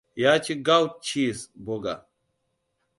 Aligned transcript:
Yaci 0.15 0.55
goat 0.63 1.03
cheese 1.03 1.49
burger. 1.55 2.03